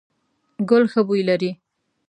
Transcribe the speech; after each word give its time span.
ګل 0.69 0.83
ښه 0.91 1.01
بوی 1.07 1.21
لري…. 1.29 1.51